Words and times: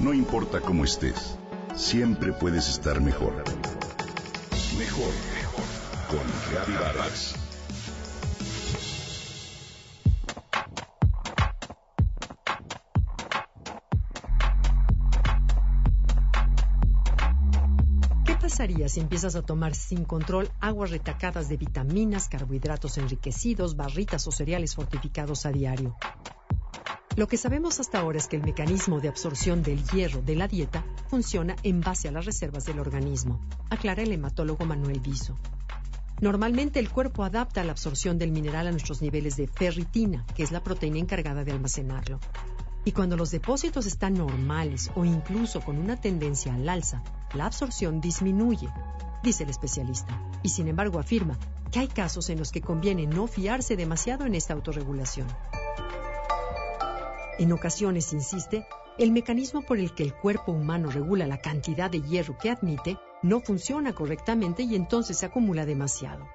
No 0.00 0.14
importa 0.14 0.62
cómo 0.62 0.84
estés, 0.84 1.36
siempre 1.76 2.32
puedes 2.32 2.70
estar 2.70 3.02
mejor. 3.02 3.34
Mejor, 4.78 5.12
mejor. 5.34 5.64
Con 6.08 6.26
Reavivadas. 6.50 7.34
¿Qué 18.24 18.34
pasaría 18.36 18.88
si 18.88 19.00
empiezas 19.00 19.36
a 19.36 19.42
tomar 19.42 19.74
sin 19.74 20.06
control 20.06 20.48
aguas 20.60 20.90
retacadas 20.92 21.50
de 21.50 21.58
vitaminas, 21.58 22.30
carbohidratos 22.30 22.96
enriquecidos, 22.96 23.76
barritas 23.76 24.26
o 24.26 24.32
cereales 24.32 24.74
fortificados 24.74 25.44
a 25.44 25.50
diario? 25.50 25.94
Lo 27.20 27.28
que 27.28 27.36
sabemos 27.36 27.80
hasta 27.80 27.98
ahora 27.98 28.16
es 28.16 28.28
que 28.28 28.36
el 28.36 28.42
mecanismo 28.42 28.98
de 28.98 29.08
absorción 29.08 29.62
del 29.62 29.84
hierro 29.90 30.22
de 30.22 30.36
la 30.36 30.48
dieta 30.48 30.86
funciona 31.10 31.54
en 31.62 31.82
base 31.82 32.08
a 32.08 32.12
las 32.12 32.24
reservas 32.24 32.64
del 32.64 32.80
organismo, 32.80 33.42
aclara 33.68 34.02
el 34.02 34.12
hematólogo 34.12 34.64
Manuel 34.64 35.00
Viso. 35.00 35.36
Normalmente 36.22 36.80
el 36.80 36.88
cuerpo 36.88 37.22
adapta 37.22 37.62
la 37.62 37.72
absorción 37.72 38.16
del 38.16 38.32
mineral 38.32 38.68
a 38.68 38.70
nuestros 38.70 39.02
niveles 39.02 39.36
de 39.36 39.48
ferritina, 39.48 40.24
que 40.34 40.42
es 40.42 40.50
la 40.50 40.62
proteína 40.62 40.98
encargada 40.98 41.44
de 41.44 41.52
almacenarlo. 41.52 42.20
Y 42.86 42.92
cuando 42.92 43.18
los 43.18 43.30
depósitos 43.30 43.84
están 43.84 44.14
normales 44.14 44.90
o 44.94 45.04
incluso 45.04 45.60
con 45.60 45.76
una 45.76 46.00
tendencia 46.00 46.54
al 46.54 46.66
alza, 46.70 47.02
la 47.34 47.44
absorción 47.44 48.00
disminuye, 48.00 48.70
dice 49.22 49.44
el 49.44 49.50
especialista. 49.50 50.18
Y 50.42 50.48
sin 50.48 50.68
embargo 50.68 50.98
afirma 50.98 51.38
que 51.70 51.80
hay 51.80 51.88
casos 51.88 52.30
en 52.30 52.38
los 52.38 52.50
que 52.50 52.62
conviene 52.62 53.06
no 53.06 53.26
fiarse 53.26 53.76
demasiado 53.76 54.24
en 54.24 54.34
esta 54.34 54.54
autorregulación. 54.54 55.26
En 57.40 57.52
ocasiones, 57.52 58.12
insiste, 58.12 58.66
el 58.98 59.12
mecanismo 59.12 59.62
por 59.62 59.78
el 59.78 59.94
que 59.94 60.02
el 60.02 60.14
cuerpo 60.14 60.52
humano 60.52 60.90
regula 60.90 61.26
la 61.26 61.38
cantidad 61.38 61.90
de 61.90 62.02
hierro 62.02 62.36
que 62.36 62.50
admite 62.50 62.98
no 63.22 63.40
funciona 63.40 63.94
correctamente 63.94 64.62
y 64.62 64.74
entonces 64.74 65.16
se 65.16 65.24
acumula 65.24 65.64
demasiado. 65.64 66.28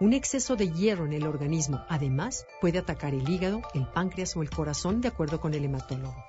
Un 0.00 0.12
exceso 0.12 0.54
de 0.54 0.70
hierro 0.70 1.06
en 1.06 1.14
el 1.14 1.26
organismo, 1.26 1.82
además, 1.88 2.44
puede 2.60 2.78
atacar 2.78 3.14
el 3.14 3.26
hígado, 3.26 3.62
el 3.72 3.88
páncreas 3.88 4.36
o 4.36 4.42
el 4.42 4.50
corazón, 4.50 5.00
de 5.00 5.08
acuerdo 5.08 5.40
con 5.40 5.54
el 5.54 5.64
hematólogo, 5.64 6.22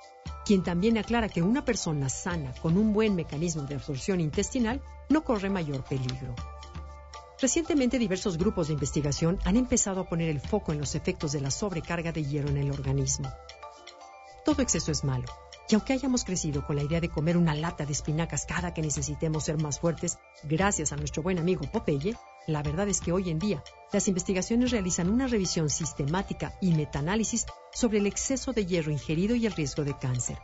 quien 0.46 0.62
también 0.62 0.96
aclara 0.96 1.28
que 1.28 1.42
una 1.42 1.66
persona 1.66 2.08
sana 2.08 2.54
con 2.62 2.78
un 2.78 2.94
buen 2.94 3.14
mecanismo 3.14 3.64
de 3.64 3.74
absorción 3.74 4.18
intestinal 4.18 4.80
no 5.10 5.24
corre 5.24 5.50
mayor 5.50 5.84
peligro. 5.84 6.34
Recientemente 7.38 7.98
diversos 7.98 8.38
grupos 8.38 8.68
de 8.68 8.72
investigación 8.72 9.38
han 9.44 9.58
empezado 9.58 10.00
a 10.00 10.08
poner 10.08 10.30
el 10.30 10.40
foco 10.40 10.72
en 10.72 10.78
los 10.78 10.94
efectos 10.94 11.32
de 11.32 11.42
la 11.42 11.50
sobrecarga 11.50 12.12
de 12.12 12.24
hierro 12.24 12.48
en 12.48 12.56
el 12.56 12.70
organismo. 12.70 13.28
Todo 14.44 14.60
exceso 14.60 14.92
es 14.92 15.04
malo. 15.04 15.24
Y 15.70 15.74
aunque 15.74 15.94
hayamos 15.94 16.24
crecido 16.24 16.66
con 16.66 16.76
la 16.76 16.82
idea 16.82 17.00
de 17.00 17.08
comer 17.08 17.38
una 17.38 17.54
lata 17.54 17.86
de 17.86 17.92
espinacas 17.92 18.44
cada 18.44 18.74
que 18.74 18.82
necesitemos 18.82 19.44
ser 19.44 19.56
más 19.56 19.80
fuertes, 19.80 20.18
gracias 20.42 20.92
a 20.92 20.96
nuestro 20.96 21.22
buen 21.22 21.38
amigo 21.38 21.62
Popeye, 21.72 22.14
la 22.46 22.62
verdad 22.62 22.86
es 22.88 23.00
que 23.00 23.12
hoy 23.12 23.30
en 23.30 23.38
día 23.38 23.64
las 23.90 24.06
investigaciones 24.06 24.70
realizan 24.70 25.08
una 25.08 25.26
revisión 25.26 25.70
sistemática 25.70 26.58
y 26.60 26.74
metaanálisis 26.74 27.46
sobre 27.72 27.98
el 27.98 28.06
exceso 28.06 28.52
de 28.52 28.66
hierro 28.66 28.92
ingerido 28.92 29.34
y 29.34 29.46
el 29.46 29.52
riesgo 29.52 29.84
de 29.84 29.96
cáncer. 29.96 30.38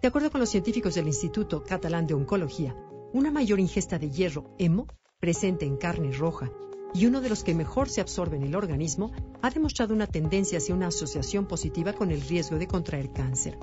De 0.00 0.08
acuerdo 0.08 0.30
con 0.30 0.40
los 0.40 0.48
científicos 0.48 0.94
del 0.94 1.08
Instituto 1.08 1.62
Catalán 1.64 2.06
de 2.06 2.14
Oncología, 2.14 2.74
una 3.12 3.30
mayor 3.30 3.60
ingesta 3.60 3.98
de 3.98 4.10
hierro 4.10 4.54
hemo, 4.58 4.86
presente 5.20 5.66
en 5.66 5.76
carne 5.76 6.12
roja 6.12 6.50
y 6.94 7.06
uno 7.06 7.20
de 7.20 7.28
los 7.28 7.44
que 7.44 7.54
mejor 7.54 7.88
se 7.88 8.00
absorbe 8.00 8.36
en 8.36 8.44
el 8.44 8.56
organismo, 8.56 9.12
ha 9.42 9.50
demostrado 9.50 9.94
una 9.94 10.06
tendencia 10.06 10.58
hacia 10.58 10.74
una 10.74 10.88
asociación 10.88 11.46
positiva 11.46 11.92
con 11.92 12.10
el 12.10 12.20
riesgo 12.20 12.58
de 12.58 12.66
contraer 12.66 13.12
cáncer. 13.12 13.58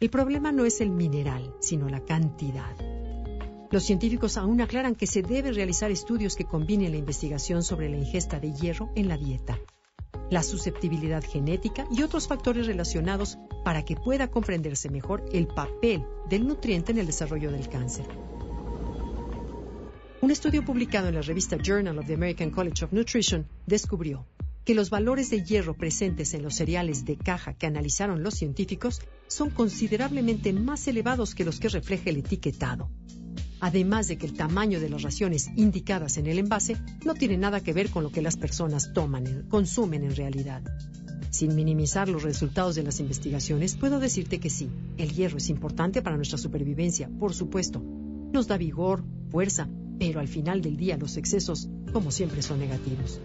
El 0.00 0.10
problema 0.10 0.52
no 0.52 0.64
es 0.64 0.80
el 0.80 0.90
mineral, 0.90 1.54
sino 1.60 1.88
la 1.88 2.04
cantidad. 2.04 2.76
Los 3.70 3.82
científicos 3.82 4.36
aún 4.36 4.60
aclaran 4.60 4.94
que 4.94 5.06
se 5.06 5.22
debe 5.22 5.52
realizar 5.52 5.90
estudios 5.90 6.36
que 6.36 6.44
combinen 6.44 6.92
la 6.92 6.98
investigación 6.98 7.62
sobre 7.62 7.88
la 7.90 7.98
ingesta 7.98 8.40
de 8.40 8.52
hierro 8.52 8.90
en 8.94 9.08
la 9.08 9.18
dieta, 9.18 9.58
la 10.30 10.42
susceptibilidad 10.42 11.22
genética 11.22 11.86
y 11.90 12.02
otros 12.02 12.28
factores 12.28 12.66
relacionados 12.66 13.38
para 13.64 13.84
que 13.84 13.96
pueda 13.96 14.28
comprenderse 14.28 14.88
mejor 14.88 15.24
el 15.32 15.48
papel 15.48 16.04
del 16.28 16.46
nutriente 16.46 16.92
en 16.92 16.98
el 16.98 17.06
desarrollo 17.06 17.50
del 17.50 17.68
cáncer. 17.68 18.06
Un 20.20 20.32
estudio 20.32 20.64
publicado 20.64 21.06
en 21.06 21.14
la 21.14 21.22
revista 21.22 21.56
Journal 21.56 21.96
of 21.96 22.06
the 22.08 22.14
American 22.14 22.50
College 22.50 22.84
of 22.84 22.92
Nutrition 22.92 23.46
descubrió 23.66 24.26
que 24.64 24.74
los 24.74 24.90
valores 24.90 25.30
de 25.30 25.44
hierro 25.44 25.74
presentes 25.74 26.34
en 26.34 26.42
los 26.42 26.56
cereales 26.56 27.04
de 27.04 27.16
caja 27.16 27.54
que 27.54 27.68
analizaron 27.68 28.24
los 28.24 28.34
científicos 28.34 29.00
son 29.28 29.50
considerablemente 29.50 30.52
más 30.52 30.88
elevados 30.88 31.36
que 31.36 31.44
los 31.44 31.60
que 31.60 31.68
refleja 31.68 32.10
el 32.10 32.16
etiquetado. 32.16 32.90
Además 33.60 34.08
de 34.08 34.18
que 34.18 34.26
el 34.26 34.34
tamaño 34.34 34.80
de 34.80 34.88
las 34.90 35.02
raciones 35.02 35.50
indicadas 35.54 36.18
en 36.18 36.26
el 36.26 36.40
envase 36.40 36.76
no 37.04 37.14
tiene 37.14 37.38
nada 37.38 37.60
que 37.60 37.72
ver 37.72 37.88
con 37.88 38.02
lo 38.02 38.10
que 38.10 38.20
las 38.20 38.36
personas 38.36 38.92
toman, 38.92 39.46
consumen 39.48 40.02
en 40.02 40.16
realidad. 40.16 40.64
Sin 41.30 41.54
minimizar 41.54 42.08
los 42.08 42.24
resultados 42.24 42.74
de 42.74 42.82
las 42.82 42.98
investigaciones, 42.98 43.76
puedo 43.76 44.00
decirte 44.00 44.40
que 44.40 44.50
sí, 44.50 44.68
el 44.96 45.12
hierro 45.12 45.38
es 45.38 45.48
importante 45.48 46.02
para 46.02 46.16
nuestra 46.16 46.38
supervivencia, 46.38 47.08
por 47.20 47.34
supuesto. 47.34 47.80
Nos 48.32 48.48
da 48.48 48.58
vigor, 48.58 49.04
fuerza, 49.30 49.68
pero 49.98 50.20
al 50.20 50.28
final 50.28 50.62
del 50.62 50.76
día 50.76 50.96
los 50.96 51.16
excesos, 51.16 51.68
como 51.92 52.10
siempre, 52.10 52.42
son 52.42 52.58
negativos. 52.58 53.20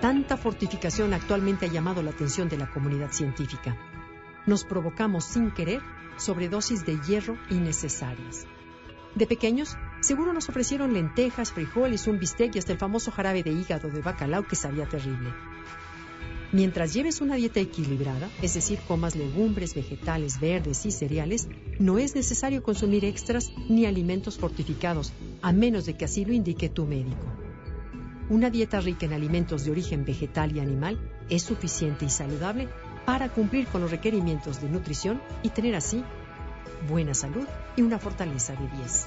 Tanta 0.00 0.36
fortificación 0.36 1.14
actualmente 1.14 1.66
ha 1.66 1.70
llamado 1.70 2.02
la 2.02 2.10
atención 2.10 2.48
de 2.48 2.58
la 2.58 2.70
comunidad 2.70 3.12
científica. 3.12 3.76
Nos 4.46 4.64
provocamos 4.64 5.24
sin 5.24 5.52
querer 5.52 5.80
sobredosis 6.16 6.84
de 6.84 6.98
hierro 7.06 7.38
innecesarias. 7.50 8.46
De 9.14 9.26
pequeños, 9.26 9.76
seguro 10.00 10.32
nos 10.32 10.48
ofrecieron 10.48 10.94
lentejas, 10.94 11.52
frijoles, 11.52 12.06
un 12.06 12.18
bistec 12.18 12.56
y 12.56 12.58
hasta 12.58 12.72
el 12.72 12.78
famoso 12.78 13.10
jarabe 13.10 13.42
de 13.42 13.52
hígado 13.52 13.90
de 13.90 14.00
bacalao 14.00 14.46
que 14.46 14.56
sabía 14.56 14.88
terrible. 14.88 15.32
Mientras 16.52 16.92
lleves 16.92 17.22
una 17.22 17.36
dieta 17.36 17.60
equilibrada, 17.60 18.28
es 18.42 18.52
decir, 18.52 18.78
comas 18.86 19.16
legumbres, 19.16 19.74
vegetales, 19.74 20.38
verdes 20.38 20.84
y 20.84 20.90
cereales, 20.90 21.48
no 21.78 21.98
es 21.98 22.14
necesario 22.14 22.62
consumir 22.62 23.06
extras 23.06 23.50
ni 23.70 23.86
alimentos 23.86 24.36
fortificados, 24.36 25.14
a 25.40 25.52
menos 25.52 25.86
de 25.86 25.96
que 25.96 26.04
así 26.04 26.26
lo 26.26 26.34
indique 26.34 26.68
tu 26.68 26.84
médico. 26.84 27.26
Una 28.28 28.50
dieta 28.50 28.82
rica 28.82 29.06
en 29.06 29.14
alimentos 29.14 29.64
de 29.64 29.70
origen 29.70 30.04
vegetal 30.04 30.54
y 30.54 30.60
animal 30.60 30.98
es 31.30 31.42
suficiente 31.42 32.04
y 32.04 32.10
saludable 32.10 32.68
para 33.06 33.30
cumplir 33.30 33.66
con 33.66 33.80
los 33.80 33.90
requerimientos 33.90 34.60
de 34.60 34.68
nutrición 34.68 35.22
y 35.42 35.48
tener 35.48 35.74
así 35.74 36.04
buena 36.86 37.14
salud 37.14 37.46
y 37.76 37.82
una 37.82 37.98
fortaleza 37.98 38.52
de 38.52 38.68
10. 38.76 39.06